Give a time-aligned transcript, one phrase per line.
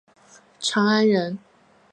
[0.59, 1.37] 长安人。